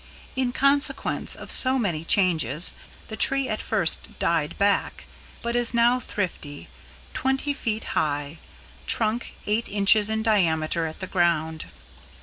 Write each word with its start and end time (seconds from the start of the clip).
In 0.35 0.51
consequence 0.51 1.35
of 1.35 1.51
so 1.51 1.77
many 1.77 2.03
changes, 2.03 2.73
the 3.07 3.15
tree 3.15 3.47
at 3.47 3.61
first 3.61 4.17
died 4.17 4.57
back, 4.57 5.05
but 5.43 5.55
is 5.55 5.75
now 5.75 5.99
thrifty 5.99 6.69
twenty 7.13 7.53
feet 7.53 7.83
high; 7.93 8.39
trunk, 8.87 9.35
eight 9.45 9.69
inches 9.69 10.09
in 10.09 10.23
diameter 10.23 10.87
at 10.87 11.01
the 11.01 11.05
ground. 11.05 11.65